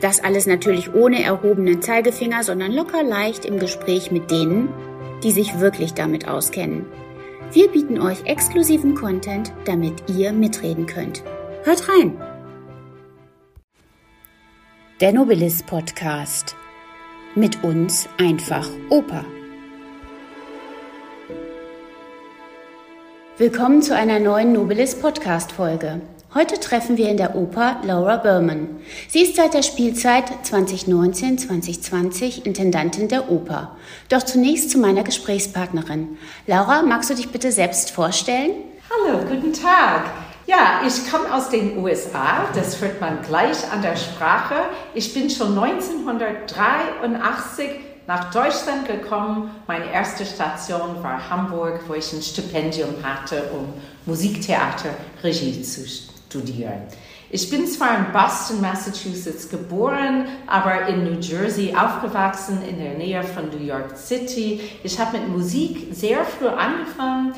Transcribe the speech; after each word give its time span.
Das 0.00 0.20
alles 0.20 0.46
natürlich 0.46 0.94
ohne 0.94 1.22
erhobenen 1.22 1.82
Zeigefinger, 1.82 2.42
sondern 2.42 2.72
locker 2.72 3.02
leicht 3.02 3.44
im 3.44 3.58
Gespräch 3.58 4.10
mit 4.10 4.30
denen, 4.30 4.70
die 5.22 5.30
sich 5.30 5.60
wirklich 5.60 5.92
damit 5.92 6.26
auskennen. 6.26 6.86
Wir 7.52 7.68
bieten 7.68 8.00
euch 8.00 8.24
exklusiven 8.24 8.94
Content, 8.94 9.52
damit 9.64 10.08
ihr 10.08 10.32
mitreden 10.32 10.86
könnt. 10.86 11.22
Hört 11.64 11.88
rein! 11.88 12.18
Der 15.00 15.12
Nobilis 15.12 15.62
Podcast. 15.62 16.56
Mit 17.34 17.62
uns 17.62 18.08
einfach 18.18 18.68
Oper. 18.88 19.24
Willkommen 23.38 23.82
zu 23.82 23.94
einer 23.94 24.18
neuen 24.18 24.52
Nobilis 24.52 24.94
Podcast 24.94 25.52
Folge. 25.52 26.00
Heute 26.32 26.60
treffen 26.60 26.96
wir 26.96 27.08
in 27.08 27.16
der 27.16 27.34
Oper 27.34 27.78
Laura 27.82 28.16
Berman. 28.16 28.76
Sie 29.08 29.22
ist 29.22 29.34
seit 29.34 29.52
der 29.52 29.64
Spielzeit 29.64 30.26
2019-2020 30.44 32.44
Intendantin 32.44 33.08
der 33.08 33.32
Oper. 33.32 33.74
Doch 34.08 34.22
zunächst 34.22 34.70
zu 34.70 34.78
meiner 34.78 35.02
Gesprächspartnerin. 35.02 36.18
Laura, 36.46 36.82
magst 36.82 37.10
du 37.10 37.14
dich 37.14 37.32
bitte 37.32 37.50
selbst 37.50 37.90
vorstellen? 37.90 38.52
Hallo, 38.88 39.18
guten 39.28 39.52
Tag. 39.52 40.04
Ja, 40.46 40.82
ich 40.86 41.10
komme 41.10 41.34
aus 41.34 41.48
den 41.48 41.78
USA, 41.78 42.48
das 42.54 42.80
hört 42.80 43.00
man 43.00 43.22
gleich 43.22 43.68
an 43.72 43.82
der 43.82 43.96
Sprache. 43.96 44.54
Ich 44.94 45.12
bin 45.12 45.30
schon 45.30 45.58
1983 45.58 47.70
nach 48.06 48.32
Deutschland 48.32 48.86
gekommen. 48.86 49.50
Meine 49.66 49.92
erste 49.92 50.24
Station 50.24 51.02
war 51.02 51.28
Hamburg, 51.28 51.80
wo 51.88 51.94
ich 51.94 52.12
ein 52.12 52.22
Stipendium 52.22 52.94
hatte, 53.02 53.50
um 53.52 53.72
Musiktheater 54.06 54.90
Regie 55.24 55.60
zu 55.62 55.80
studieren. 55.80 56.09
Ich 57.32 57.48
bin 57.48 57.66
zwar 57.66 57.96
in 57.96 58.12
Boston, 58.12 58.60
Massachusetts 58.60 59.48
geboren, 59.48 60.26
aber 60.46 60.88
in 60.88 61.04
New 61.04 61.20
Jersey 61.20 61.74
aufgewachsen, 61.76 62.60
in 62.68 62.78
der 62.78 62.94
Nähe 62.94 63.22
von 63.22 63.50
New 63.50 63.64
York 63.64 63.96
City. 63.96 64.60
Ich 64.82 64.98
habe 64.98 65.18
mit 65.18 65.28
Musik 65.28 65.88
sehr 65.92 66.24
früh 66.24 66.48
angefangen. 66.48 67.34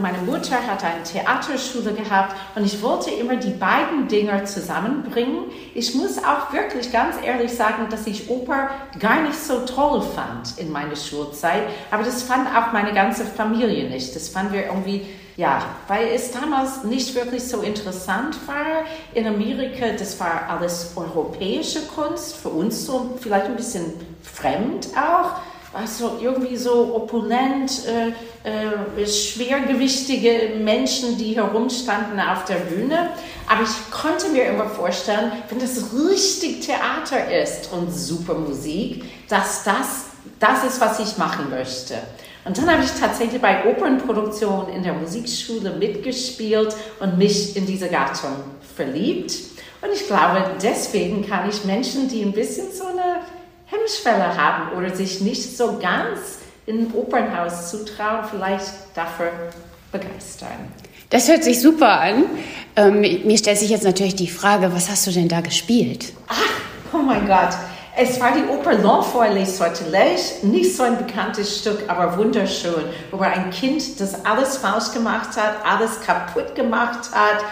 Meine 0.00 0.18
Mutter 0.18 0.56
hat 0.66 0.82
eine 0.82 1.04
Theaterschule 1.04 1.92
gehabt 1.92 2.34
und 2.56 2.64
ich 2.64 2.82
wollte 2.82 3.10
immer 3.10 3.36
die 3.36 3.52
beiden 3.52 4.08
Dinge 4.08 4.44
zusammenbringen. 4.44 5.44
Ich 5.74 5.94
muss 5.94 6.18
auch 6.18 6.52
wirklich 6.52 6.90
ganz 6.90 7.14
ehrlich 7.24 7.52
sagen, 7.52 7.86
dass 7.88 8.04
ich 8.08 8.28
Oper 8.28 8.70
gar 8.98 9.22
nicht 9.22 9.38
so 9.38 9.60
toll 9.60 10.02
fand 10.02 10.58
in 10.58 10.72
meiner 10.72 10.96
Schulzeit, 10.96 11.62
aber 11.92 12.02
das 12.02 12.24
fand 12.24 12.48
auch 12.48 12.72
meine 12.72 12.92
ganze 12.94 13.24
Familie 13.24 13.88
nicht. 13.88 14.16
Das 14.16 14.28
fanden 14.28 14.54
wir 14.54 14.66
irgendwie 14.66 15.06
ja, 15.36 15.62
weil 15.86 16.08
es 16.08 16.30
damals 16.30 16.84
nicht 16.84 17.14
wirklich 17.14 17.44
so 17.44 17.60
interessant 17.60 18.36
war. 18.46 18.84
In 19.12 19.26
Amerika, 19.26 19.88
das 19.98 20.18
war 20.18 20.48
alles 20.48 20.92
europäische 20.96 21.82
Kunst, 21.82 22.36
für 22.36 22.48
uns 22.48 22.86
so 22.86 23.18
vielleicht 23.20 23.46
ein 23.46 23.56
bisschen 23.56 23.92
fremd 24.22 24.88
auch. 24.96 25.32
Also 25.74 26.18
irgendwie 26.22 26.56
so 26.56 26.94
opulent, 26.94 27.82
äh, 27.86 28.08
äh, 28.48 29.06
schwergewichtige 29.06 30.54
Menschen, 30.58 31.18
die 31.18 31.36
herumstanden 31.36 32.18
auf 32.18 32.46
der 32.46 32.54
Bühne. 32.54 33.10
Aber 33.46 33.62
ich 33.62 33.90
konnte 33.90 34.30
mir 34.30 34.46
immer 34.46 34.70
vorstellen, 34.70 35.32
wenn 35.50 35.58
das 35.58 35.92
richtig 36.08 36.64
Theater 36.64 37.30
ist 37.42 37.70
und 37.72 37.90
super 37.92 38.34
Musik, 38.34 39.04
dass 39.28 39.64
das 39.64 40.06
das 40.40 40.64
ist, 40.64 40.80
was 40.80 40.98
ich 40.98 41.18
machen 41.18 41.50
möchte. 41.50 41.94
Und 42.46 42.56
dann 42.56 42.70
habe 42.70 42.84
ich 42.84 42.90
tatsächlich 42.92 43.42
bei 43.42 43.64
Opernproduktionen 43.64 44.68
in 44.68 44.82
der 44.84 44.92
Musikschule 44.92 45.72
mitgespielt 45.72 46.76
und 47.00 47.18
mich 47.18 47.56
in 47.56 47.66
diese 47.66 47.88
Gattung 47.88 48.36
verliebt. 48.76 49.32
Und 49.82 49.92
ich 49.92 50.06
glaube, 50.06 50.44
deswegen 50.62 51.26
kann 51.28 51.48
ich 51.50 51.64
Menschen, 51.64 52.08
die 52.08 52.22
ein 52.22 52.32
bisschen 52.32 52.70
so 52.72 52.84
eine 52.86 53.22
Hemmschwelle 53.66 54.36
haben 54.36 54.76
oder 54.76 54.94
sich 54.94 55.20
nicht 55.20 55.56
so 55.56 55.78
ganz 55.80 56.38
in 56.66 56.86
ein 56.86 56.94
Opernhaus 56.94 57.70
zutrauen, 57.70 58.24
vielleicht 58.30 58.72
dafür 58.94 59.30
begeistern. 59.90 60.72
Das 61.10 61.28
hört 61.28 61.42
sich 61.42 61.60
super 61.60 62.00
an. 62.00 62.24
Ähm, 62.76 63.00
mir 63.00 63.38
stellt 63.38 63.58
sich 63.58 63.70
jetzt 63.70 63.84
natürlich 63.84 64.16
die 64.16 64.28
Frage, 64.28 64.72
was 64.72 64.88
hast 64.88 65.06
du 65.06 65.10
denn 65.10 65.28
da 65.28 65.40
gespielt? 65.40 66.12
Ach, 66.28 66.36
oh 66.92 66.98
mein 66.98 67.26
Gott. 67.26 67.56
Es 67.98 68.20
war 68.20 68.32
die 68.32 68.44
Oper 68.46 68.74
L'Enfant 68.74 69.32
les 69.32 69.56
Sortilèges, 69.56 70.42
nicht 70.42 70.76
so 70.76 70.82
ein 70.82 70.98
bekanntes 70.98 71.60
Stück, 71.60 71.84
aber 71.88 72.18
wunderschön, 72.18 72.84
wo 73.10 73.18
ein 73.20 73.48
Kind, 73.48 73.98
das 73.98 74.22
alles 74.26 74.58
falsch 74.58 74.92
gemacht 74.92 75.30
hat, 75.34 75.64
alles 75.64 76.02
kaputt 76.02 76.54
gemacht 76.54 77.10
hat. 77.12 77.42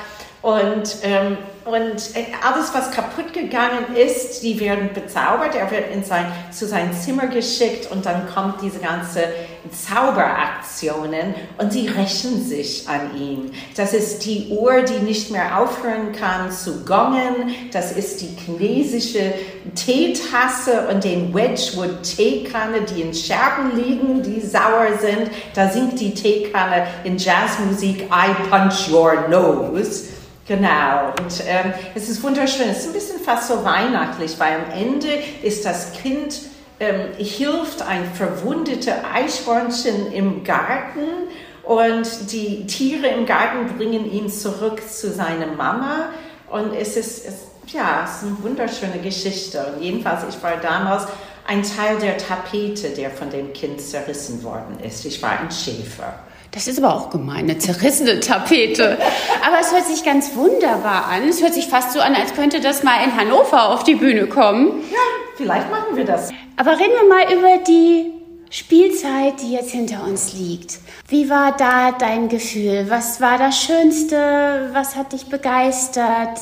Und, 0.42 0.96
ähm, 1.02 1.38
und 1.64 2.14
äh, 2.14 2.26
alles, 2.46 2.74
was 2.74 2.90
kaputt 2.90 3.32
gegangen 3.32 3.96
ist, 3.96 4.42
die 4.42 4.60
werden 4.60 4.90
bezaubert. 4.92 5.54
Er 5.54 5.70
wird 5.70 5.90
in 5.90 6.04
sein, 6.04 6.30
zu 6.50 6.66
seinem 6.66 6.92
Zimmer 6.92 7.28
geschickt 7.28 7.90
und 7.90 8.04
dann 8.04 8.28
kommt 8.28 8.60
diese 8.60 8.80
ganze 8.80 9.24
Zauberaktionen 9.70 11.34
und 11.58 11.72
sie 11.72 11.88
rächen 11.88 12.44
sich 12.44 12.88
an 12.88 13.16
ihn. 13.16 13.50
Das 13.76 13.92
ist 13.92 14.24
die 14.24 14.48
Uhr, 14.50 14.82
die 14.82 15.04
nicht 15.04 15.30
mehr 15.30 15.58
aufhören 15.58 16.12
kann 16.12 16.50
zu 16.50 16.84
gongen. 16.84 17.54
Das 17.72 17.92
ist 17.92 18.20
die 18.20 18.36
chinesische 18.44 19.34
Teetasse 19.74 20.88
und 20.88 21.04
den 21.04 21.34
Wedgwood 21.34 22.02
Teekanne, 22.02 22.82
die 22.82 23.02
in 23.02 23.14
Scherben 23.14 23.76
liegen, 23.76 24.22
die 24.22 24.40
sauer 24.40 24.98
sind. 25.00 25.30
Da 25.54 25.68
singt 25.70 26.00
die 26.00 26.14
Teekanne 26.14 26.86
in 27.04 27.16
Jazzmusik 27.16 28.02
I 28.02 28.48
Punch 28.50 28.90
Your 28.90 29.28
Nose. 29.28 30.04
Genau, 30.46 31.06
und 31.22 31.42
ähm, 31.46 31.72
es 31.94 32.10
ist 32.10 32.22
wunderschön. 32.22 32.68
Es 32.68 32.80
ist 32.80 32.88
ein 32.88 32.92
bisschen 32.92 33.20
fast 33.20 33.48
so 33.48 33.64
weihnachtlich, 33.64 34.38
weil 34.38 34.56
am 34.56 34.78
Ende 34.78 35.08
ist 35.42 35.64
das 35.64 35.92
Kind, 35.92 36.38
ähm, 36.80 37.12
hilft 37.16 37.82
ein 37.82 38.04
verwundetes 38.14 38.94
Eichhörnchen 39.12 40.12
im 40.12 40.44
Garten 40.44 41.28
und 41.64 42.32
die 42.32 42.66
Tiere 42.66 43.08
im 43.08 43.26
Garten 43.26 43.76
bringen 43.76 44.10
ihn 44.10 44.28
zurück 44.28 44.82
zu 44.88 45.10
seiner 45.10 45.46
Mama. 45.46 46.10
Und 46.50 46.74
es 46.74 46.96
ist, 46.96 47.26
es, 47.26 47.72
ja, 47.72 48.04
es 48.04 48.16
ist 48.16 48.24
eine 48.24 48.42
wunderschöne 48.42 48.98
Geschichte. 49.02 49.74
Und 49.74 49.82
jedenfalls, 49.82 50.22
ich 50.28 50.42
war 50.42 50.56
damals 50.56 51.06
ein 51.46 51.62
Teil 51.62 51.98
der 51.98 52.18
Tapete, 52.18 52.90
der 52.90 53.10
von 53.10 53.30
dem 53.30 53.52
Kind 53.52 53.80
zerrissen 53.80 54.42
worden 54.42 54.78
ist. 54.80 55.04
Ich 55.06 55.22
war 55.22 55.40
ein 55.40 55.50
Schäfer. 55.50 56.14
Das 56.50 56.68
ist 56.68 56.78
aber 56.78 56.94
auch 56.94 57.10
gemein, 57.10 57.50
eine 57.50 57.58
zerrissene 57.58 58.20
Tapete. 58.20 58.96
Aber 59.44 59.58
es 59.60 59.72
hört 59.72 59.86
sich 59.86 60.04
ganz 60.04 60.36
wunderbar 60.36 61.06
an. 61.06 61.28
Es 61.28 61.42
hört 61.42 61.52
sich 61.54 61.66
fast 61.66 61.92
so 61.92 62.00
an, 62.00 62.14
als 62.14 62.34
könnte 62.34 62.60
das 62.60 62.84
mal 62.84 63.02
in 63.02 63.16
Hannover 63.16 63.70
auf 63.70 63.82
die 63.82 63.96
Bühne 63.96 64.26
kommen. 64.28 64.84
Ja, 64.92 64.98
vielleicht 65.36 65.70
machen 65.70 65.96
wir 65.96 66.04
das. 66.04 66.30
Aber 66.56 66.72
reden 66.72 66.92
wir 67.00 67.08
mal 67.08 67.32
über 67.32 67.64
die 67.64 68.12
Spielzeit, 68.50 69.40
die 69.42 69.52
jetzt 69.52 69.72
hinter 69.72 70.04
uns 70.04 70.32
liegt. 70.32 70.78
Wie 71.08 71.28
war 71.28 71.56
da 71.56 71.92
dein 71.92 72.28
Gefühl? 72.28 72.86
Was 72.88 73.20
war 73.20 73.36
das 73.36 73.60
Schönste? 73.60 74.70
Was 74.72 74.94
hat 74.94 75.12
dich 75.12 75.26
begeistert? 75.26 76.38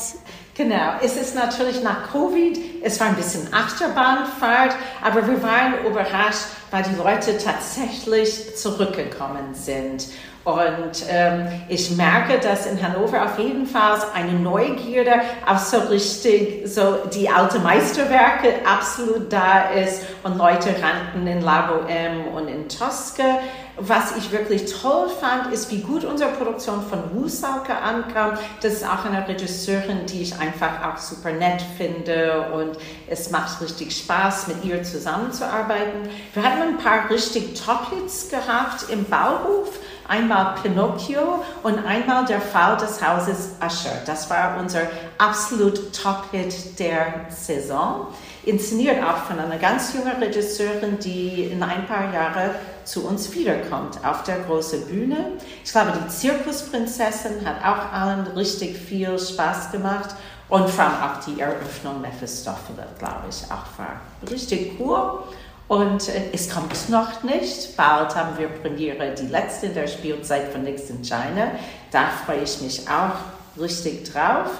Genau, 0.54 0.96
es 1.02 1.16
ist 1.16 1.34
natürlich 1.34 1.82
nach 1.82 2.12
Covid 2.12 2.58
Es 2.82 3.00
war 3.00 3.06
ein 3.06 3.16
bisschen 3.16 3.48
Achterbahnfahrt, 3.54 4.76
aber 5.00 5.26
wir 5.26 5.42
waren 5.42 5.86
überrascht, 5.86 6.44
weil 6.70 6.82
die 6.82 6.94
Leute 6.94 7.38
tatsächlich 7.38 8.54
zurückgekommen 8.56 9.54
sind. 9.54 10.08
Und 10.44 11.04
ähm, 11.08 11.46
ich 11.68 11.92
merke, 11.92 12.38
dass 12.40 12.66
in 12.66 12.82
Hannover 12.82 13.24
auf 13.24 13.38
jeden 13.38 13.66
Fall 13.66 13.98
eine 14.12 14.32
Neugierde 14.32 15.20
auf 15.46 15.58
so 15.58 15.78
richtig, 15.78 16.66
so 16.66 16.98
die 17.14 17.30
alte 17.30 17.60
Meisterwerke 17.60 18.54
absolut 18.66 19.32
da 19.32 19.70
ist 19.70 20.02
und 20.24 20.36
Leute 20.36 20.74
rannten 20.82 21.26
in 21.28 21.42
Lago 21.42 21.86
M 21.86 22.26
und 22.34 22.48
in 22.48 22.68
Tosca. 22.68 23.38
Was 23.78 24.16
ich 24.18 24.30
wirklich 24.32 24.70
toll 24.70 25.08
fand, 25.08 25.52
ist, 25.52 25.70
wie 25.70 25.80
gut 25.80 26.04
unsere 26.04 26.30
Produktion 26.32 26.82
von 26.82 26.98
Rusalke 27.14 27.74
ankam. 27.74 28.32
Das 28.60 28.74
ist 28.74 28.84
auch 28.84 29.06
eine 29.06 29.26
Regisseurin, 29.26 30.04
die 30.06 30.22
ich 30.22 30.38
einfach 30.38 30.84
auch 30.86 30.98
super 30.98 31.32
nett 31.32 31.62
finde 31.78 32.50
und 32.52 32.76
es 33.08 33.30
macht 33.30 33.62
richtig 33.62 33.96
Spaß, 33.96 34.48
mit 34.48 34.64
ihr 34.64 34.82
zusammenzuarbeiten. 34.82 36.10
Wir 36.34 36.42
hatten 36.42 36.62
ein 36.62 36.78
paar 36.78 37.08
richtig 37.08 37.58
Top-Hits 37.64 38.28
gehabt 38.28 38.90
im 38.90 39.04
Bauhof 39.04 39.70
einmal 40.08 40.54
Pinocchio 40.62 41.44
und 41.62 41.84
einmal 41.86 42.24
der 42.24 42.40
Fall 42.40 42.76
des 42.76 43.06
Hauses 43.06 43.50
Usher. 43.64 44.02
Das 44.06 44.28
war 44.30 44.58
unser 44.58 44.82
absolut 45.18 45.92
Top-Hit 45.92 46.78
der 46.78 47.26
Saison. 47.30 48.08
Inszeniert 48.44 49.02
auch 49.04 49.18
von 49.18 49.38
einer 49.38 49.58
ganz 49.58 49.94
jungen 49.94 50.16
Regisseurin, 50.20 50.98
die 50.98 51.44
in 51.44 51.62
ein 51.62 51.86
paar 51.86 52.12
Jahren 52.12 52.50
zu 52.84 53.06
uns 53.06 53.32
wiederkommt 53.32 53.98
auf 54.04 54.24
der 54.24 54.40
großen 54.40 54.86
Bühne. 54.86 55.32
Ich 55.64 55.70
glaube, 55.70 55.92
die 56.04 56.08
Zirkusprinzessin 56.08 57.46
hat 57.46 57.64
auch 57.64 57.92
allen 57.92 58.26
richtig 58.28 58.76
viel 58.76 59.16
Spaß 59.18 59.70
gemacht 59.70 60.16
und 60.48 60.68
vor 60.68 60.84
allem 60.84 60.94
auch 60.94 61.24
die 61.24 61.40
Eröffnung 61.40 62.00
Mephistopheles, 62.00 62.98
glaube 62.98 63.28
ich, 63.30 63.44
auch 63.44 63.78
war 63.78 64.00
richtig 64.30 64.78
cool. 64.78 65.20
Und 65.68 66.08
äh, 66.08 66.22
es 66.32 66.50
kommt 66.50 66.88
noch 66.88 67.22
nicht. 67.22 67.76
Bald 67.76 68.14
haben 68.14 68.38
wir 68.38 68.48
Premiere, 68.48 69.14
die 69.14 69.26
letzte 69.26 69.68
der 69.68 69.86
Spielzeit 69.86 70.52
von 70.52 70.64
Nix 70.64 70.90
in 70.90 71.02
China. 71.02 71.52
Da 71.90 72.08
freue 72.24 72.42
ich 72.42 72.60
mich 72.60 72.82
auch 72.88 73.60
richtig 73.60 74.10
drauf. 74.12 74.50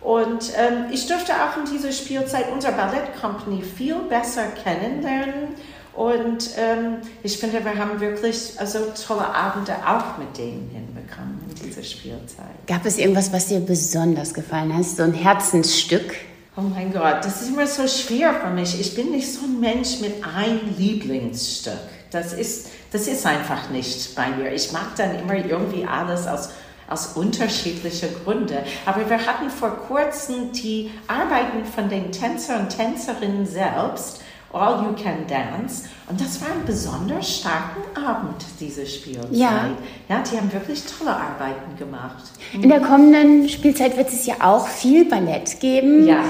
Und 0.00 0.52
ähm, 0.56 0.86
ich 0.90 1.06
durfte 1.06 1.32
auch 1.32 1.56
in 1.58 1.70
dieser 1.70 1.92
Spielzeit 1.92 2.46
unsere 2.52 2.72
Ballettcompany 2.72 3.62
viel 3.62 3.96
besser 4.08 4.44
kennenlernen. 4.62 5.54
Und 5.92 6.50
ähm, 6.56 6.98
ich 7.22 7.36
finde, 7.36 7.62
wir 7.64 7.76
haben 7.76 8.00
wirklich 8.00 8.52
also 8.58 8.78
tolle 9.06 9.26
Abende 9.26 9.74
auch 9.86 10.16
mit 10.16 10.38
denen 10.38 10.70
hinbekommen 10.70 11.40
in 11.48 11.68
dieser 11.68 11.82
Spielzeit. 11.82 12.66
Gab 12.66 12.86
es 12.86 12.96
irgendwas, 12.96 13.32
was 13.32 13.48
dir 13.48 13.60
besonders 13.60 14.32
gefallen 14.32 14.74
hat? 14.74 14.84
So 14.84 15.02
ein 15.02 15.12
Herzensstück? 15.12 16.14
Oh 16.60 16.68
mein 16.68 16.92
Gott, 16.92 17.24
das 17.24 17.40
ist 17.40 17.48
immer 17.48 17.66
so 17.66 17.88
schwer 17.88 18.34
für 18.34 18.50
mich. 18.50 18.78
Ich 18.78 18.94
bin 18.94 19.12
nicht 19.12 19.32
so 19.32 19.46
ein 19.46 19.60
Mensch 19.60 20.00
mit 20.00 20.22
ein 20.22 20.60
Lieblingsstück. 20.76 21.78
Das 22.10 22.34
ist, 22.34 22.68
das 22.92 23.08
ist 23.08 23.24
einfach 23.24 23.70
nicht 23.70 24.14
bei 24.14 24.28
mir. 24.28 24.52
Ich 24.52 24.70
mag 24.70 24.94
dann 24.96 25.18
immer 25.18 25.36
irgendwie 25.36 25.86
alles 25.86 26.26
aus, 26.26 26.50
aus 26.86 27.16
unterschiedlichen 27.16 28.10
Gründen. 28.24 28.58
Aber 28.84 29.08
wir 29.08 29.24
hatten 29.24 29.48
vor 29.48 29.70
kurzem 29.70 30.52
die 30.52 30.90
Arbeiten 31.06 31.64
von 31.64 31.88
den 31.88 32.12
Tänzer 32.12 32.60
und 32.60 32.68
Tänzerinnen 32.68 33.46
selbst 33.46 34.20
All 34.52 34.82
You 34.82 34.92
Can 35.00 35.26
Dance. 35.28 35.84
Und 36.08 36.20
das 36.20 36.40
war 36.40 36.48
ein 36.48 36.64
besonders 36.66 37.38
starken 37.38 37.82
Abend, 38.04 38.44
diese 38.58 38.84
Spielzeit. 38.84 39.30
Ja. 39.30 39.68
ja, 40.08 40.22
die 40.22 40.36
haben 40.36 40.52
wirklich 40.52 40.82
tolle 40.86 41.14
Arbeiten 41.14 41.76
gemacht. 41.78 42.24
In 42.52 42.68
der 42.68 42.80
kommenden 42.80 43.48
Spielzeit 43.48 43.96
wird 43.96 44.08
es 44.08 44.26
ja 44.26 44.34
auch 44.40 44.66
viel 44.66 45.04
Ballett 45.04 45.60
geben. 45.60 46.04
Ja. 46.04 46.24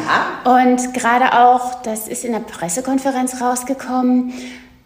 Und 0.44 0.92
gerade 0.92 1.32
auch, 1.38 1.82
das 1.82 2.08
ist 2.08 2.24
in 2.24 2.32
der 2.32 2.40
Pressekonferenz 2.40 3.40
rausgekommen, 3.40 4.34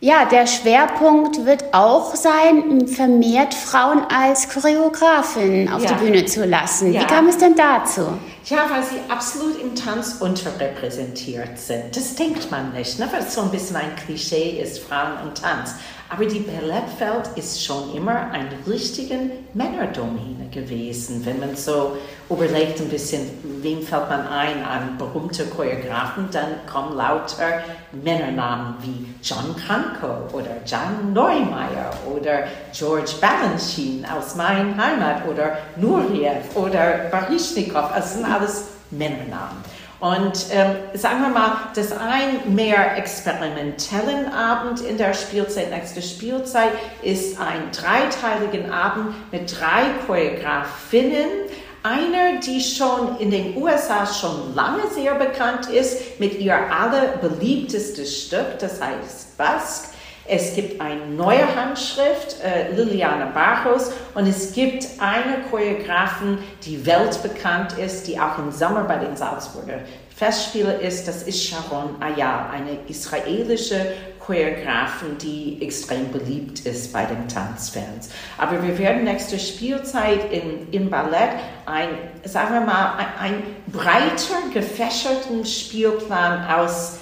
ja, 0.04 0.26
der 0.26 0.46
Schwerpunkt 0.46 1.46
wird 1.46 1.72
auch 1.72 2.14
sein, 2.14 2.86
vermehrt 2.88 3.54
Frauen 3.54 4.02
als 4.10 4.50
Choreografin 4.50 5.72
auf 5.72 5.82
ja. 5.82 5.92
die 5.92 6.04
Bühne 6.04 6.26
zu 6.26 6.44
lassen. 6.44 6.92
Ja. 6.92 7.00
Wie 7.00 7.06
kam 7.06 7.26
es 7.26 7.38
denn 7.38 7.56
dazu? 7.56 8.02
Ja, 8.44 8.66
weil 8.68 8.82
sie 8.82 8.98
absolut 9.08 9.58
im 9.62 9.74
Tanz 9.74 10.16
unterrepräsentiert 10.20 11.58
sind. 11.58 11.96
Das 11.96 12.14
denkt 12.16 12.50
man 12.50 12.74
nicht, 12.74 12.98
ne? 12.98 13.08
weil 13.10 13.22
es 13.22 13.34
so 13.34 13.40
ein 13.40 13.50
bisschen 13.50 13.76
ein 13.76 13.96
Klischee 13.96 14.60
ist, 14.60 14.80
Frauen 14.80 15.16
und 15.24 15.40
Tanz. 15.40 15.76
Aber 16.14 16.26
die 16.26 16.38
Ballettwelt 16.38 17.30
ist 17.34 17.64
schon 17.64 17.92
immer 17.92 18.30
eine 18.30 18.50
richtige 18.68 19.18
Männerdomäne 19.52 20.48
gewesen. 20.52 21.26
Wenn 21.26 21.40
man 21.40 21.56
so 21.56 21.96
überlegt 22.30 22.80
ein 22.80 22.88
bisschen, 22.88 23.22
wem 23.62 23.82
fällt 23.82 24.08
man 24.08 24.28
ein 24.28 24.64
an 24.64 24.96
berühmte 24.96 25.44
Choreografen, 25.46 26.28
dann 26.30 26.64
kommen 26.72 26.96
lauter 26.96 27.64
Männernamen 27.90 28.76
wie 28.82 29.06
John 29.24 29.56
Kranko 29.56 30.32
oder 30.32 30.58
Jan 30.64 31.12
Neumeier 31.12 31.90
oder 32.14 32.44
George 32.72 33.14
Balanchine 33.20 34.06
aus 34.16 34.36
meiner 34.36 34.76
Heimat 34.76 35.26
oder 35.26 35.58
Nureyev 35.74 36.54
oder 36.54 37.08
Baryshnikov. 37.10 37.90
Das 37.92 38.14
sind 38.14 38.24
alles 38.24 38.68
Männernamen. 38.92 39.73
Und 40.04 40.48
ähm, 40.50 40.76
sagen 40.92 41.22
wir 41.22 41.30
mal, 41.30 41.70
das 41.74 41.90
ein 41.90 42.54
mehr 42.54 42.98
experimentellen 42.98 44.30
Abend 44.34 44.82
in 44.82 44.98
der 44.98 45.14
Spielzeit, 45.14 45.70
nächste 45.70 46.02
Spielzeit, 46.02 46.72
ist 47.00 47.40
ein 47.40 47.70
dreiteiligen 47.72 48.70
Abend 48.70 49.14
mit 49.32 49.58
drei 49.58 49.84
Choreografinnen. 50.06 51.48
Einer, 51.82 52.38
die 52.38 52.60
schon 52.60 53.18
in 53.18 53.30
den 53.30 53.56
USA 53.56 54.06
schon 54.06 54.54
lange 54.54 54.82
sehr 54.94 55.14
bekannt 55.14 55.70
ist, 55.70 56.20
mit 56.20 56.38
ihr 56.38 56.54
allerbeliebtestes 56.54 58.26
Stück, 58.26 58.58
das 58.58 58.82
heißt 58.82 59.38
Basque. 59.38 59.93
Es 60.26 60.54
gibt 60.54 60.80
eine 60.80 61.06
neue 61.06 61.54
Handschrift, 61.54 62.36
äh, 62.42 62.72
Liliana 62.74 63.26
Barros, 63.26 63.92
und 64.14 64.26
es 64.26 64.52
gibt 64.52 64.86
eine 64.98 65.42
Choreografin, 65.50 66.38
die 66.64 66.86
weltbekannt 66.86 67.78
ist, 67.78 68.06
die 68.06 68.18
auch 68.18 68.38
im 68.38 68.50
Sommer 68.50 68.84
bei 68.84 68.96
den 68.96 69.16
Salzburger 69.16 69.80
Festspielen 70.16 70.80
ist. 70.80 71.06
Das 71.08 71.24
ist 71.24 71.44
Sharon 71.44 72.00
Ayal, 72.00 72.48
eine 72.52 72.78
israelische 72.88 73.86
Choreografin, 74.20 75.18
die 75.18 75.58
extrem 75.60 76.10
beliebt 76.10 76.60
ist 76.60 76.92
bei 76.92 77.04
den 77.04 77.28
Tanzfans. 77.28 78.08
Aber 78.38 78.62
wir 78.62 78.78
werden 78.78 79.04
nächste 79.04 79.38
Spielzeit 79.38 80.32
in, 80.32 80.70
im 80.70 80.88
Ballett 80.88 81.32
ein, 81.66 81.88
sagen 82.24 82.54
wir 82.54 82.60
mal, 82.62 82.94
ein, 82.96 83.34
ein 83.34 83.42
breiter 83.66 84.48
gefächerten 84.54 85.44
Spielplan 85.44 86.48
aus 86.48 87.00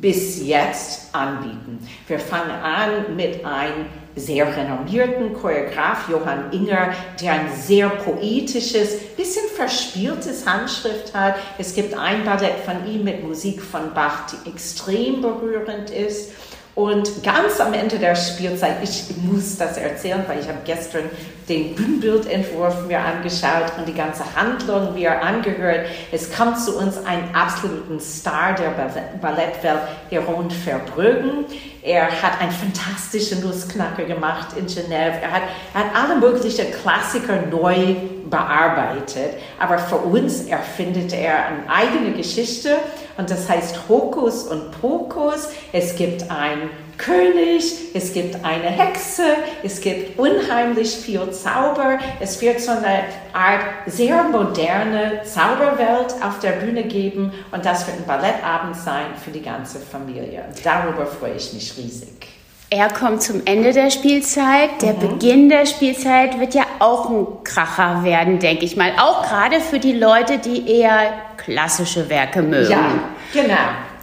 bis 0.00 0.46
jetzt 0.46 1.14
anbieten. 1.14 1.78
Wir 2.06 2.18
fangen 2.18 2.50
an 2.50 3.16
mit 3.16 3.44
einem 3.44 3.86
sehr 4.16 4.56
renommierten 4.56 5.32
Choreograf 5.32 6.08
Johann 6.08 6.52
Inger, 6.52 6.92
der 7.20 7.32
ein 7.32 7.48
sehr 7.56 7.88
poetisches, 7.88 8.98
bisschen 9.16 9.46
verspieltes 9.54 10.46
Handschrift 10.46 11.14
hat. 11.14 11.36
Es 11.58 11.74
gibt 11.74 11.96
ein 11.96 12.24
Ballett 12.24 12.58
von 12.64 12.86
ihm 12.86 13.04
mit 13.04 13.22
Musik 13.22 13.62
von 13.62 13.94
Bach, 13.94 14.26
die 14.26 14.50
extrem 14.50 15.22
berührend 15.22 15.90
ist. 15.90 16.32
Und 16.74 17.24
ganz 17.24 17.60
am 17.60 17.72
Ende 17.74 17.98
der 17.98 18.14
Spielzeit, 18.14 18.76
ich 18.82 19.04
muss 19.16 19.56
das 19.56 19.76
erzählen, 19.76 20.24
weil 20.28 20.38
ich 20.38 20.46
habe 20.46 20.58
gestern 20.64 21.10
den 21.48 21.74
Bühnenbildentwurf 21.74 22.86
mir 22.86 23.00
angeschaut 23.00 23.72
und 23.78 23.88
die 23.88 23.94
ganze 23.94 24.24
Handlung 24.36 24.94
mir 24.94 25.22
angehört. 25.22 25.86
Es 26.12 26.32
kommt 26.32 26.60
zu 26.60 26.76
uns 26.78 26.98
ein 27.04 27.34
absoluten 27.34 28.00
Star 28.00 28.54
der 28.54 28.74
Ballettwelt, 29.20 29.80
Jeroen 30.10 30.50
Verbruggen. 30.50 31.46
Er 31.82 32.10
hat 32.22 32.40
einen 32.40 32.52
fantastischen 32.52 33.40
Nussknacker 33.40 34.04
gemacht 34.04 34.48
in 34.56 34.66
Genève. 34.66 35.20
Er 35.22 35.30
hat, 35.30 35.42
er 35.72 35.80
hat 35.80 35.86
alle 35.94 36.20
möglichen 36.20 36.66
Klassiker 36.82 37.42
neu 37.50 37.94
bearbeitet. 38.28 39.34
Aber 39.58 39.78
für 39.78 39.96
uns 39.96 40.44
erfindet 40.46 41.12
er 41.12 41.46
eine 41.46 41.70
eigene 41.70 42.12
Geschichte 42.12 42.76
und 43.16 43.30
das 43.30 43.48
heißt 43.48 43.88
Hokus 43.88 44.44
und 44.44 44.70
Pokus. 44.80 45.48
Es 45.72 45.96
gibt 45.96 46.30
einen 46.30 46.70
König, 46.98 47.94
es 47.94 48.12
gibt 48.12 48.44
eine 48.44 48.66
Hexe, 48.66 49.22
es 49.62 49.80
gibt 49.80 50.18
unheimlich 50.18 50.90
viel 50.90 51.30
Zauber. 51.30 51.98
Es 52.20 52.40
wird 52.40 52.60
so 52.60 52.72
eine 52.72 53.04
Art 53.32 53.62
sehr 53.86 54.24
moderne 54.24 55.22
Zauberwelt 55.24 56.14
auf 56.22 56.40
der 56.40 56.52
Bühne 56.52 56.82
geben 56.82 57.32
und 57.52 57.64
das 57.64 57.86
wird 57.86 57.98
ein 57.98 58.04
Ballettabend 58.04 58.76
sein 58.76 59.06
für 59.24 59.30
die 59.30 59.42
ganze 59.42 59.78
Familie. 59.78 60.44
Darüber 60.62 61.06
freue 61.06 61.34
ich 61.34 61.52
mich 61.52 61.76
riesig. 61.78 62.38
Er 62.70 62.88
kommt 62.88 63.22
zum 63.22 63.40
Ende 63.46 63.72
der 63.72 63.90
Spielzeit. 63.90 64.82
Der 64.82 64.92
mhm. 64.92 64.98
Beginn 64.98 65.48
der 65.48 65.64
Spielzeit 65.64 66.38
wird 66.38 66.52
ja 66.54 66.64
auch 66.80 67.08
ein 67.08 67.26
Kracher 67.42 68.04
werden, 68.04 68.40
denke 68.40 68.66
ich 68.66 68.76
mal. 68.76 68.92
Auch 69.00 69.22
gerade 69.26 69.60
für 69.60 69.78
die 69.78 69.94
Leute, 69.94 70.36
die 70.36 70.70
eher 70.70 71.12
klassische 71.38 72.10
Werke 72.10 72.42
mögen. 72.42 72.70
Ja, 72.70 72.90
genau. 73.32 73.54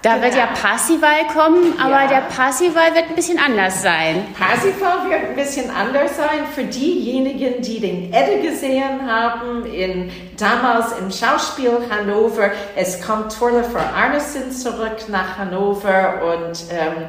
Da 0.06 0.18
genau. 0.18 0.26
wird 0.26 0.36
ja 0.36 0.46
Parsival 0.46 1.26
kommen, 1.34 1.80
aber 1.80 2.04
ja. 2.04 2.08
der 2.08 2.22
Parsival 2.28 2.94
wird 2.94 3.10
ein 3.10 3.16
bisschen 3.16 3.40
anders 3.40 3.82
sein. 3.82 4.28
Parsival 4.38 5.10
wird 5.10 5.30
ein 5.30 5.36
bisschen 5.36 5.72
anders 5.72 6.16
sein 6.16 6.46
für 6.54 6.64
diejenigen, 6.64 7.60
die 7.64 7.80
den 7.80 8.14
Edde 8.14 8.48
gesehen 8.48 9.10
haben, 9.10 9.66
in, 9.66 10.12
damals 10.38 10.92
im 11.00 11.10
Schauspiel 11.10 11.80
Hannover. 11.90 12.52
Es 12.76 13.02
kommt 13.02 13.36
Torlefer 13.36 13.96
Arnesen 13.96 14.52
zurück 14.52 15.10
nach 15.10 15.40
Hannover 15.40 16.22
und 16.36 16.66
ähm, 16.70 17.08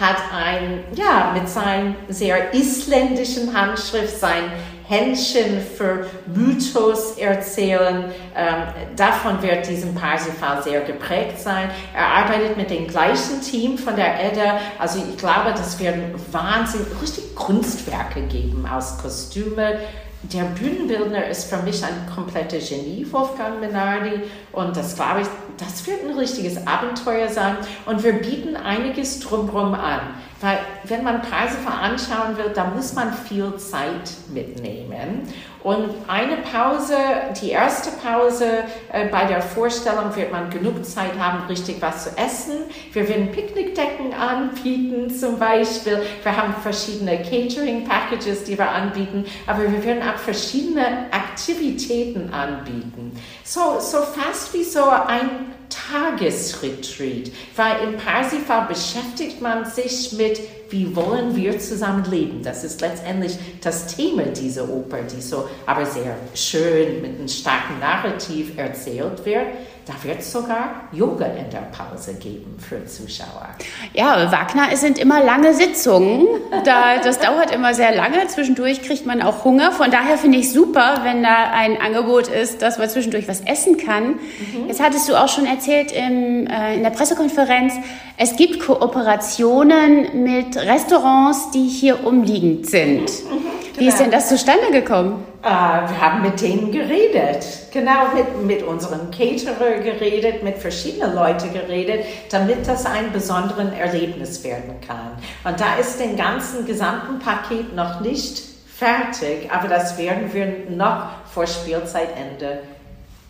hat 0.00 0.16
ein, 0.34 0.84
ja, 0.94 1.32
mit 1.34 1.50
seinem 1.50 1.96
sehr 2.08 2.54
isländischen 2.54 3.54
Handschrift 3.54 4.18
sein 4.18 4.44
Händchen 4.88 5.60
für 5.60 6.06
Mythos 6.26 7.18
erzählen. 7.18 8.06
Ähm, 8.34 8.94
davon 8.96 9.42
wird 9.42 9.68
diesem 9.68 9.94
Parsifal 9.94 10.62
sehr 10.62 10.80
geprägt 10.80 11.38
sein. 11.38 11.70
Er 11.94 12.06
arbeitet 12.06 12.56
mit 12.56 12.70
dem 12.70 12.86
gleichen 12.86 13.42
Team 13.42 13.76
von 13.76 13.96
der 13.96 14.24
Edda. 14.24 14.60
Also 14.78 14.98
ich 14.98 15.18
glaube, 15.18 15.50
das 15.50 15.78
werden 15.78 16.14
wahnsinnig 16.32 16.88
richtig 17.02 17.34
Kunstwerke 17.34 18.22
geben 18.22 18.66
aus 18.66 18.98
Kostüme, 18.98 19.78
der 20.22 20.42
Bühnenbildner 20.42 21.28
ist 21.28 21.48
für 21.48 21.58
mich 21.58 21.82
ein 21.84 22.12
kompletter 22.12 22.58
Genie, 22.58 23.06
Wolfgang 23.10 23.60
Menardi. 23.60 24.22
Und 24.50 24.76
das 24.76 24.96
glaube 24.96 25.20
ich, 25.22 25.28
das 25.56 25.86
wird 25.86 26.04
ein 26.04 26.18
richtiges 26.18 26.66
Abenteuer 26.66 27.28
sein. 27.28 27.56
Und 27.86 28.02
wir 28.02 28.14
bieten 28.14 28.56
einiges 28.56 29.20
drumherum 29.20 29.74
an. 29.74 30.00
Weil 30.40 30.58
wenn 30.84 31.02
man 31.02 31.20
Preise 31.22 31.56
veranschauen 31.56 32.36
will, 32.36 32.50
da 32.54 32.64
muss 32.66 32.92
man 32.94 33.12
viel 33.12 33.56
Zeit 33.56 34.12
mitnehmen. 34.32 35.22
Und 35.64 35.90
eine 36.06 36.36
Pause, 36.38 36.96
die 37.42 37.50
erste 37.50 37.90
Pause 37.90 38.64
äh, 38.92 39.08
bei 39.08 39.24
der 39.24 39.42
Vorstellung 39.42 40.14
wird 40.14 40.30
man 40.30 40.50
genug 40.50 40.84
Zeit 40.84 41.18
haben, 41.18 41.46
richtig 41.48 41.76
was 41.80 42.04
zu 42.04 42.10
essen. 42.16 42.54
Wir 42.92 43.08
werden 43.08 43.32
Picknickdecken 43.32 44.14
anbieten 44.14 45.10
zum 45.10 45.38
Beispiel. 45.38 46.00
Wir 46.22 46.36
haben 46.36 46.54
verschiedene 46.62 47.18
Catering-Packages, 47.22 48.44
die 48.44 48.56
wir 48.56 48.70
anbieten. 48.70 49.24
Aber 49.46 49.62
wir 49.62 49.84
werden 49.84 50.02
auch 50.02 50.18
verschiedene 50.18 51.06
Aktivitäten 51.10 52.32
anbieten. 52.32 53.12
So, 53.42 53.80
so 53.80 53.98
fast 53.98 54.54
wie 54.54 54.64
so 54.64 54.84
ein 54.88 55.54
Tagesretreat, 55.68 57.30
weil 57.56 57.88
im 57.88 57.96
Parsifal 57.96 58.66
beschäftigt 58.66 59.40
man 59.40 59.64
sich 59.64 60.12
mit, 60.12 60.40
wie 60.70 60.94
wollen 60.94 61.34
wir 61.34 61.58
zusammen 61.58 62.04
leben. 62.10 62.42
Das 62.42 62.64
ist 62.64 62.80
letztendlich 62.80 63.38
das 63.62 63.96
Thema 63.96 64.24
dieser 64.24 64.68
Oper, 64.68 64.98
die 65.02 65.20
so 65.20 65.48
aber 65.66 65.86
sehr 65.86 66.16
schön 66.34 67.00
mit 67.00 67.18
einem 67.18 67.28
starken 67.28 67.78
Narrativ 67.80 68.56
erzählt 68.56 69.24
wird. 69.24 69.46
Da 69.88 69.94
wird 70.06 70.18
es 70.18 70.30
sogar 70.30 70.82
Yoga 70.92 71.24
in 71.24 71.48
der 71.48 71.66
Pause 71.72 72.12
geben 72.12 72.58
für 72.58 72.84
Zuschauer. 72.84 73.48
Ja, 73.94 74.30
Wagner 74.30 74.76
sind 74.76 74.98
immer 74.98 75.24
lange 75.24 75.54
Sitzungen. 75.54 76.26
Da, 76.62 76.98
das 77.02 77.18
dauert 77.20 77.54
immer 77.54 77.72
sehr 77.72 77.96
lange. 77.96 78.26
Zwischendurch 78.26 78.82
kriegt 78.82 79.06
man 79.06 79.22
auch 79.22 79.44
Hunger. 79.44 79.72
Von 79.72 79.90
daher 79.90 80.18
finde 80.18 80.36
ich 80.36 80.52
super, 80.52 81.00
wenn 81.04 81.22
da 81.22 81.52
ein 81.54 81.80
Angebot 81.80 82.28
ist, 82.28 82.60
dass 82.60 82.76
man 82.76 82.90
zwischendurch 82.90 83.28
was 83.28 83.40
essen 83.40 83.78
kann. 83.78 84.08
Mhm. 84.08 84.66
Jetzt 84.68 84.82
hattest 84.82 85.08
du 85.08 85.16
auch 85.16 85.28
schon 85.28 85.46
erzählt 85.46 85.90
im, 85.90 86.46
äh, 86.46 86.74
in 86.74 86.82
der 86.82 86.90
Pressekonferenz, 86.90 87.72
es 88.18 88.36
gibt 88.36 88.60
Kooperationen 88.60 90.22
mit 90.22 90.54
Restaurants, 90.54 91.50
die 91.52 91.66
hier 91.66 92.06
umliegend 92.06 92.68
sind. 92.68 93.04
Mhm. 93.04 93.78
Wie 93.78 93.88
ist 93.88 94.00
denn 94.00 94.10
das 94.10 94.28
zustande 94.28 94.70
gekommen? 94.70 95.24
Äh, 95.42 95.46
wir 95.46 96.00
haben 96.00 96.22
mit 96.22 96.40
denen 96.40 96.72
geredet, 96.72 97.46
genau 97.72 98.08
mit, 98.14 98.42
mit 98.44 98.62
unserem 98.62 99.10
Caterer 99.10 99.78
geredet, 99.78 100.42
mit 100.42 100.58
verschiedenen 100.58 101.14
Leuten 101.14 101.52
geredet, 101.52 102.04
damit 102.30 102.66
das 102.66 102.84
ein 102.86 103.12
besonderes 103.12 103.72
Erlebnis 103.78 104.42
werden 104.42 104.80
kann. 104.84 105.12
Und 105.44 105.60
da 105.60 105.76
ist 105.76 106.00
den 106.00 106.16
ganzen 106.16 106.66
gesamten 106.66 107.20
Paket 107.20 107.74
noch 107.76 108.00
nicht 108.00 108.42
fertig, 108.66 109.50
aber 109.50 109.68
das 109.68 109.96
werden 109.96 110.32
wir 110.32 110.70
noch 110.70 111.08
vor 111.32 111.46
Spielzeitende 111.46 112.60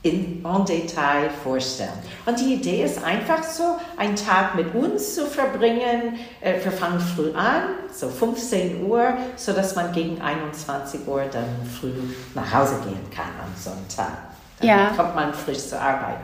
in, 0.03 0.45
en 0.45 0.65
Detail 0.65 1.31
vorstellen. 1.43 1.91
Und 2.25 2.39
die 2.39 2.55
Idee 2.55 2.85
ist 2.85 3.03
einfach 3.03 3.43
so, 3.43 3.79
einen 3.97 4.15
Tag 4.15 4.55
mit 4.55 4.75
uns 4.75 5.15
zu 5.15 5.27
verbringen. 5.27 6.19
Äh, 6.41 6.55
wir 6.63 6.73
fangen 6.73 7.01
früh 7.01 7.33
an, 7.33 7.63
so 7.93 8.09
15 8.09 8.87
Uhr, 8.87 9.15
so 9.37 9.53
dass 9.53 9.75
man 9.75 9.93
gegen 9.93 10.21
21 10.21 11.01
Uhr 11.07 11.23
dann 11.33 11.45
früh 11.81 11.93
nach 12.35 12.53
Hause 12.53 12.77
gehen 12.85 13.11
kann 13.15 13.31
am 13.43 13.53
Sonntag. 13.61 14.13
Dann 14.61 14.69
ja. 14.69 14.87
kommt 14.97 15.15
man 15.15 15.35
frisch 15.35 15.69
zur 15.69 15.81
Arbeit. 15.81 16.19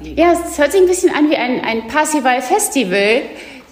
Ja, 0.00 0.32
es 0.32 0.56
hört 0.56 0.70
sich 0.70 0.80
ein 0.80 0.86
bisschen 0.86 1.12
an 1.14 1.28
wie 1.30 1.36
ein, 1.36 1.60
ein 1.64 1.88
Passival-Festival 1.88 3.22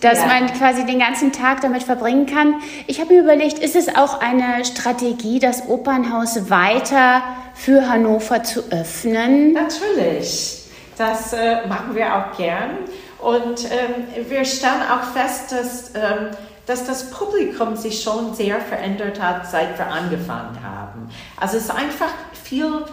dass 0.01 0.19
ja. 0.19 0.27
man 0.27 0.53
quasi 0.53 0.85
den 0.85 0.99
ganzen 0.99 1.31
Tag 1.31 1.61
damit 1.61 1.85
verbringen 1.85 2.27
kann. 2.27 2.57
Ich 2.89 3.01
habe 3.01 3.15
mir 3.15 3.23
überlegt, 3.23 3.61
ist 3.61 3.77
es 3.77 3.89
auch 3.95 4.21
eine 4.21 4.65
Strategie, 4.65 5.39
das 5.39 5.69
Opernhaus 5.69 6.51
weiter 6.51 7.23
für 7.64 7.88
Hannover 7.88 8.42
zu 8.42 8.61
öffnen? 8.73 9.52
Natürlich, 9.52 10.64
das 10.99 11.33
äh, 11.33 11.66
machen 11.69 11.95
wir 11.95 12.16
auch 12.16 12.37
gern. 12.37 12.78
Und 13.21 13.64
ähm, 13.71 14.28
wir 14.28 14.45
stellen 14.45 14.83
auch 14.90 15.04
fest, 15.12 15.52
dass, 15.52 15.90
ähm, 15.95 16.31
dass 16.66 16.87
das 16.87 17.11
Publikum 17.11 17.76
sich 17.76 18.02
schon 18.02 18.35
sehr 18.35 18.61
verändert 18.61 19.23
hat, 19.23 19.49
seit 19.49 19.78
wir 19.78 19.87
angefangen 19.87 20.59
haben. 20.61 21.09
Also 21.38 21.57
es 21.57 21.64
ist 21.64 21.71
einfach 21.71 22.11
viel 22.42 22.85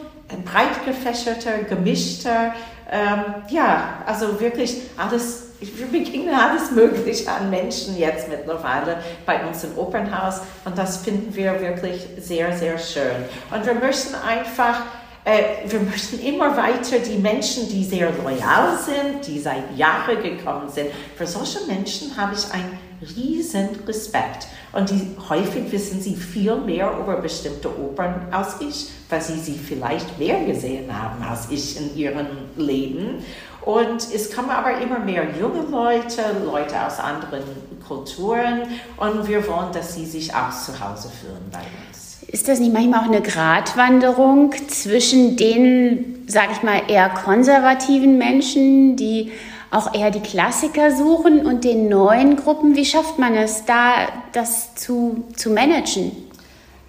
breit 0.45 0.85
gefächerter, 0.85 1.63
gemischter. 1.67 2.53
Ähm, 2.91 3.43
ja, 3.49 3.99
also 4.05 4.39
wirklich 4.39 4.81
alles 4.97 5.49
wir 5.61 5.87
begegnen 5.87 6.33
alles 6.33 6.71
Mögliche 6.71 7.29
an 7.29 7.49
Menschen 7.49 7.97
jetzt 7.97 8.29
mittlerweile 8.29 8.97
bei 9.25 9.45
uns 9.45 9.63
im 9.63 9.77
Opernhaus 9.77 10.41
und 10.63 10.77
das 10.77 10.97
finden 10.97 11.35
wir 11.35 11.59
wirklich 11.59 12.07
sehr, 12.17 12.55
sehr 12.57 12.77
schön. 12.77 13.25
Und 13.51 13.65
wir 13.65 13.73
möchten 13.73 14.15
einfach, 14.15 14.83
äh, 15.25 15.67
wir 15.67 15.81
möchten 15.81 16.19
immer 16.19 16.55
weiter 16.55 16.99
die 16.99 17.17
Menschen, 17.17 17.67
die 17.67 17.83
sehr 17.83 18.11
loyal 18.23 18.77
sind, 18.77 19.27
die 19.27 19.39
seit 19.39 19.75
Jahren 19.75 20.23
gekommen 20.23 20.69
sind, 20.69 20.91
für 21.17 21.27
solche 21.27 21.65
Menschen 21.67 22.15
habe 22.15 22.35
ich 22.35 22.53
einen 22.53 22.79
riesen 23.01 23.69
Respekt. 23.87 24.47
Und 24.71 24.89
die, 24.89 25.15
häufig 25.29 25.71
wissen 25.71 26.01
sie 26.01 26.15
viel 26.15 26.55
mehr 26.55 26.91
über 27.01 27.17
bestimmte 27.17 27.69
Opern 27.69 28.27
als 28.31 28.61
ich, 28.61 28.89
weil 29.09 29.21
sie 29.21 29.39
sie 29.39 29.53
vielleicht 29.53 30.19
mehr 30.19 30.43
gesehen 30.45 30.89
haben 30.95 31.23
als 31.23 31.49
ich 31.49 31.79
in 31.79 31.97
ihrem 31.97 32.27
Leben. 32.55 33.23
Und 33.61 34.07
es 34.13 34.33
kommen 34.33 34.49
aber 34.49 34.79
immer 34.79 34.99
mehr 34.99 35.23
junge 35.39 35.61
Leute, 35.69 36.21
Leute 36.45 36.75
aus 36.85 36.99
anderen 36.99 37.43
Kulturen 37.85 38.63
und 38.97 39.27
wir 39.27 39.45
wollen, 39.47 39.71
dass 39.73 39.95
sie 39.95 40.05
sich 40.05 40.33
auch 40.33 40.51
zu 40.51 40.79
Hause 40.79 41.09
fühlen 41.09 41.49
bei 41.51 41.59
uns. 41.87 42.19
Ist 42.27 42.47
das 42.47 42.59
nicht 42.59 42.71
manchmal 42.71 43.01
auch 43.01 43.05
eine 43.05 43.21
Gratwanderung 43.21 44.53
zwischen 44.67 45.35
den, 45.35 46.23
sage 46.27 46.49
ich 46.53 46.63
mal, 46.63 46.83
eher 46.87 47.09
konservativen 47.09 48.19
Menschen, 48.19 48.95
die 48.95 49.31
auch 49.71 49.93
eher 49.93 50.11
die 50.11 50.21
Klassiker 50.21 50.95
suchen 50.95 51.45
und 51.45 51.63
den 51.63 51.89
neuen 51.89 52.35
Gruppen? 52.35 52.75
Wie 52.75 52.85
schafft 52.85 53.19
man 53.19 53.35
es, 53.35 53.65
da 53.65 54.07
das 54.33 54.75
zu, 54.75 55.25
zu 55.35 55.51
managen? 55.51 56.11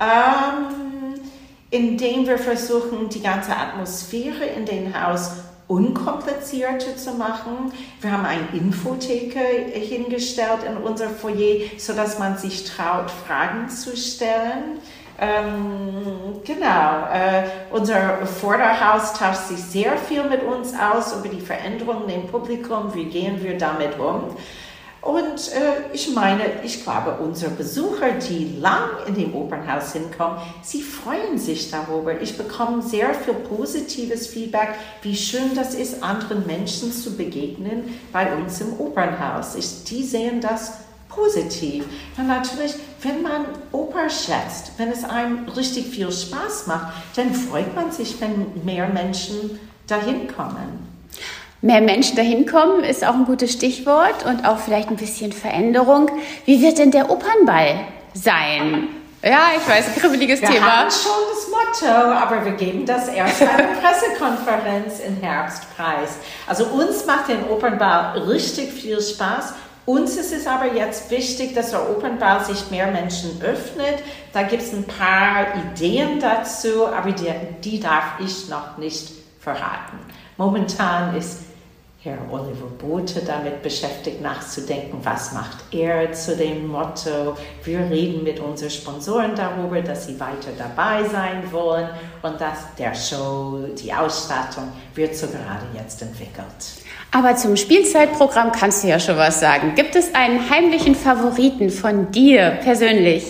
Ähm, 0.01 1.21
indem 1.71 2.27
wir 2.27 2.39
versuchen, 2.39 3.09
die 3.09 3.23
ganze 3.23 3.57
Atmosphäre 3.57 4.45
in 4.45 4.65
den 4.65 4.95
Haus 5.01 5.33
unkomplizierter 5.71 6.97
zu 6.97 7.13
machen. 7.13 7.73
Wir 8.01 8.11
haben 8.11 8.27
eine 8.27 8.49
Infotheke 8.53 9.39
hingestellt 9.73 10.65
in 10.69 10.77
unser 10.79 11.09
Foyer, 11.09 11.61
sodass 11.79 12.19
man 12.19 12.37
sich 12.37 12.65
traut, 12.65 13.09
Fragen 13.09 13.71
zu 13.71 13.97
stellen. 13.97 14.81
Ähm, 15.23 16.41
genau, 16.45 17.07
äh, 17.13 17.45
unser 17.71 18.27
Vorderhaus 18.27 19.13
tauscht 19.13 19.49
sich 19.49 19.59
sehr 19.59 19.99
viel 19.99 20.25
mit 20.25 20.43
uns 20.43 20.73
aus 20.73 21.15
über 21.15 21.29
die 21.29 21.43
Veränderungen 21.43 22.09
im 22.09 22.27
Publikum, 22.27 22.95
wie 22.95 23.05
gehen 23.05 23.43
wir 23.43 23.59
damit 23.59 23.99
um. 23.99 24.35
Und 25.03 25.53
äh, 25.53 25.95
ich 25.95 26.15
meine, 26.15 26.43
ich 26.63 26.83
glaube, 26.83 27.19
unsere 27.23 27.51
Besucher, 27.51 28.13
die 28.13 28.57
lang 28.59 28.91
in 29.07 29.15
dem 29.15 29.35
Opernhaus 29.35 29.93
hinkommen, 29.93 30.39
sie 30.63 30.83
freuen 30.83 31.39
sich 31.39 31.71
darüber. 31.71 32.21
Ich 32.21 32.37
bekomme 32.37 32.83
sehr 32.83 33.15
viel 33.15 33.35
positives 33.35 34.27
Feedback, 34.27 34.71
wie 35.03 35.17
schön 35.17 35.55
das 35.55 35.75
ist, 35.75 36.03
anderen 36.03 36.47
Menschen 36.47 36.93
zu 36.93 37.17
begegnen 37.17 37.99
bei 38.13 38.35
uns 38.35 38.61
im 38.61 38.79
Opernhaus. 38.79 39.55
Ich, 39.55 39.85
die 39.85 40.03
sehen 40.03 40.43
das 40.43 40.73
positiv. 41.11 41.85
Und 42.17 42.29
natürlich, 42.29 42.75
wenn 43.03 43.23
man 43.23 43.45
Oper 43.73 44.09
schätzt, 44.09 44.73
wenn 44.79 44.89
es 44.89 45.05
einem 45.05 45.49
richtig 45.49 45.87
viel 45.89 46.11
Spaß 46.11 46.67
macht, 46.67 46.95
dann 47.17 47.35
freut 47.35 47.75
man 47.75 47.93
sich, 47.93 48.21
wenn 48.21 48.65
mehr 48.65 48.89
Menschen 48.89 49.59
dahin 49.87 50.29
kommen. 50.29 50.89
Mehr 51.63 51.83
Menschen 51.83 52.17
dahin 52.17 52.47
kommen 52.47 52.85
ist 52.85 53.05
auch 53.05 53.15
ein 53.15 53.27
gutes 53.27 53.53
Stichwort 53.53 54.25
und 54.25 54.47
auch 54.47 54.59
vielleicht 54.59 54.89
ein 54.89 54.97
bisschen 54.97 55.31
Veränderung. 55.33 56.11
Wie 56.47 56.63
wird 56.63 56.79
denn 56.79 56.91
der 56.91 57.11
Opernball 57.11 57.81
sein? 58.15 58.89
Ja, 59.23 59.49
ich 59.55 59.69
weiß, 59.69 59.95
kribbeliges 59.97 60.41
wir 60.41 60.49
Thema. 60.49 60.67
Wir 60.67 60.77
haben 60.77 60.91
schon 60.91 61.13
das 61.31 61.51
Motto, 61.51 61.95
aber 61.95 62.43
wir 62.47 62.53
geben 62.53 62.87
das 62.87 63.09
erst 63.09 63.41
bei 63.41 63.55
der 63.55 63.65
Pressekonferenz 63.83 65.01
im 65.07 65.17
Herbstpreis. 65.21 66.17
Also 66.47 66.65
uns 66.65 67.05
macht 67.05 67.29
den 67.29 67.45
Opernbau 67.45 68.19
richtig 68.27 68.73
viel 68.73 68.99
Spaß. 69.03 69.53
Uns 69.87 70.17
ist 70.17 70.33
es 70.33 70.47
aber 70.47 70.75
jetzt 70.75 71.11
wichtig, 71.11 71.55
dass 71.55 71.71
der 71.71 71.91
Opernbau 71.91 72.45
sich 72.45 72.71
mehr 72.71 72.91
Menschen 72.91 73.41
öffnet. 73.43 74.03
Da 74.33 74.43
gibt 74.43 74.63
es 74.63 74.73
ein 74.73 74.85
paar 74.85 75.47
Ideen 75.57 76.21
dazu, 76.21 76.87
aber 76.87 77.13
die, 77.13 77.33
die 77.65 77.81
darf 77.81 78.21
ich 78.21 78.49
noch 78.49 78.79
nicht 78.79 79.11
verraten. 79.41 79.99
Momentan 80.37 81.17
ist 81.17 81.41
Herr 82.03 82.17
Oliver 82.31 82.69
Bote 82.79 83.21
damit 83.27 83.63
beschäftigt, 83.63 84.23
nachzudenken, 84.23 85.01
was 85.03 85.33
macht 85.33 85.59
er 85.71 86.11
zu 86.15 86.35
dem 86.35 86.67
Motto. 86.67 87.37
Wir 87.63 87.81
reden 87.81 88.25
mit 88.25 88.41
unseren 88.41 88.71
Sponsoren 88.71 89.35
darüber, 89.35 89.83
dass 89.83 90.07
sie 90.07 90.19
weiter 90.19 90.53
dabei 90.57 91.07
sein 91.07 91.53
wollen 91.53 91.91
und 92.23 92.41
dass 92.41 92.75
der 92.79 92.95
Show, 92.95 93.67
die 93.79 93.93
Ausstattung 93.93 94.73
wird 94.95 95.15
so 95.15 95.27
gerade 95.27 95.67
jetzt 95.75 96.01
entwickelt. 96.01 96.80
Aber 97.13 97.35
zum 97.35 97.57
Spielzeitprogramm 97.57 98.53
kannst 98.53 98.85
du 98.85 98.89
ja 98.89 99.01
schon 99.01 99.17
was 99.17 99.41
sagen. 99.41 99.75
Gibt 99.75 99.97
es 99.97 100.15
einen 100.15 100.49
heimlichen 100.49 100.95
Favoriten 100.95 101.71
von 101.71 102.13
dir 102.13 102.59
persönlich? 102.63 103.27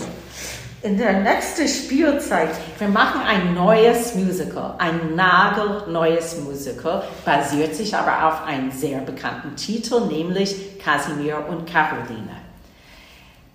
In 0.83 0.97
der 0.97 1.21
nächsten 1.21 1.67
Spielzeit, 1.67 2.49
wir 2.79 2.87
machen 2.87 3.21
ein 3.21 3.53
neues 3.53 4.15
Musical, 4.15 4.75
ein 4.79 5.15
nagelneues 5.15 6.39
Musical, 6.39 7.03
basiert 7.23 7.75
sich 7.75 7.95
aber 7.95 8.27
auf 8.27 8.47
einem 8.47 8.71
sehr 8.71 8.99
bekannten 8.99 9.55
Titel, 9.55 10.07
nämlich 10.07 10.79
Casimir 10.79 11.45
und 11.49 11.71
Caroline. 11.71 12.40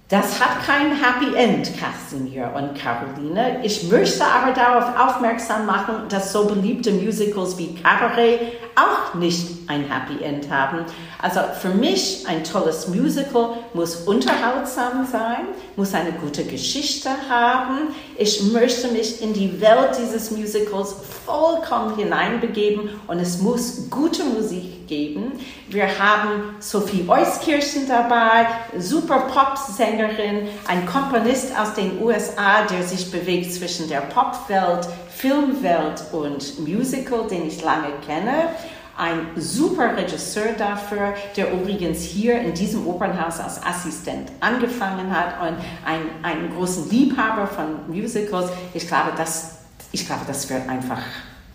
Das 0.08 0.40
hat 0.40 0.64
kein 0.64 0.92
Happy 0.92 1.34
End, 1.34 1.68
Casimir 1.76 2.52
und 2.54 2.78
Caroline. 2.78 3.58
Ich 3.64 3.90
möchte 3.90 4.24
aber 4.24 4.52
darauf 4.52 4.96
aufmerksam 4.96 5.66
machen, 5.66 6.08
dass 6.08 6.30
so 6.32 6.44
beliebte 6.44 6.92
Musicals 6.92 7.58
wie 7.58 7.74
Cabaret 7.74 8.38
auch 8.76 9.14
nicht 9.14 9.68
ein 9.68 9.90
Happy 9.90 10.22
End 10.22 10.48
haben. 10.48 10.84
Also 11.20 11.40
für 11.60 11.70
mich 11.70 12.24
ein 12.28 12.44
tolles 12.44 12.86
Musical 12.86 13.54
muss 13.74 13.96
unterhaltsam 13.96 15.04
sein, 15.10 15.48
muss 15.74 15.92
eine 15.92 16.12
gute 16.12 16.44
Geschichte 16.44 17.10
haben. 17.28 17.88
Ich 18.16 18.52
möchte 18.52 18.86
mich 18.92 19.20
in 19.20 19.32
die 19.32 19.60
Welt 19.60 19.98
dieses 20.00 20.30
Musicals 20.30 20.94
vollkommen 21.24 21.96
hineinbegeben 21.96 22.90
und 23.08 23.18
es 23.18 23.40
muss 23.40 23.90
gute 23.90 24.22
Musik 24.22 24.75
geben. 24.86 25.32
Wir 25.68 25.86
haben 25.98 26.56
Sophie 26.60 27.04
Euskirchen 27.08 27.88
dabei, 27.88 28.46
super 28.78 29.26
Popsängerin, 29.28 30.48
ein 30.66 30.86
Komponist 30.86 31.58
aus 31.58 31.74
den 31.74 32.00
USA, 32.02 32.64
der 32.64 32.82
sich 32.82 33.10
bewegt 33.10 33.52
zwischen 33.52 33.88
der 33.88 34.00
Popwelt, 34.00 34.88
Filmwelt 35.14 36.04
und 36.12 36.66
Musical, 36.66 37.26
den 37.26 37.48
ich 37.48 37.62
lange 37.62 37.88
kenne 38.06 38.50
ein 38.96 39.28
super 39.36 39.96
Regisseur 39.96 40.52
dafür, 40.56 41.14
der 41.36 41.52
übrigens 41.52 42.02
hier 42.02 42.40
in 42.40 42.54
diesem 42.54 42.86
Opernhaus 42.86 43.38
als 43.40 43.62
Assistent 43.62 44.32
angefangen 44.40 45.14
hat 45.14 45.40
und 45.40 45.58
ein, 45.84 46.00
einen 46.22 46.54
großen 46.54 46.88
Liebhaber 46.88 47.46
von 47.46 47.88
Musicals. 47.88 48.50
Ich 48.72 48.86
glaube, 48.86 49.12
das, 49.16 49.58
ich 49.92 50.06
glaube, 50.06 50.22
das 50.26 50.48
wird 50.48 50.68
einfach 50.68 51.02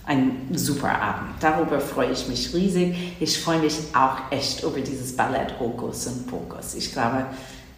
ein 0.05 0.49
super 0.53 0.99
Abend. 0.99 1.35
Darüber 1.39 1.79
freue 1.79 2.11
ich 2.11 2.27
mich 2.27 2.53
riesig. 2.53 2.95
Ich 3.19 3.39
freue 3.39 3.59
mich 3.59 3.75
auch 3.93 4.31
echt 4.31 4.63
über 4.63 4.79
dieses 4.79 5.15
Ballett 5.15 5.59
Hokus 5.59 6.07
und 6.07 6.27
Pokus. 6.27 6.73
Ich 6.75 6.91
glaube, 6.91 7.25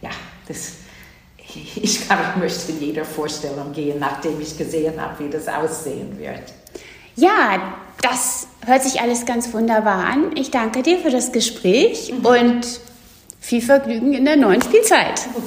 ja, 0.02 0.10
das, 0.48 0.74
ich 1.76 2.06
glaube, 2.06 2.24
ich 2.34 2.42
möchte 2.42 2.72
in 2.72 2.82
jeder 2.82 3.06
Vorstellung 3.06 3.74
gehen, 3.74 4.00
nachdem 4.00 4.40
ich 4.40 4.58
gesehen 4.58 5.00
habe, 5.00 5.24
wie 5.24 5.30
das 5.30 5.48
aussehen 5.48 6.18
wird. 6.18 6.54
Ja, 7.16 7.74
das 8.02 8.48
hört 8.66 8.84
sich 8.84 9.02
alles 9.02 9.26
ganz 9.26 9.54
wunderbar 9.54 10.06
an. 10.06 10.36
Ich 10.36 10.52
danke 10.52 10.82
dir 10.82 11.00
für 11.00 11.12
das 11.12 11.32
Gespräch 11.32 12.12
mhm. 12.12 12.26
und 12.26 12.80
viel 13.40 13.62
Vergnügen 13.62 14.14
in 14.14 14.26
der 14.26 14.38
neuen 14.38 14.62
Spielzeit. 14.62 15.22